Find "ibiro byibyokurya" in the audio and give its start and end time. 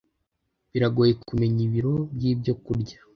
1.67-2.97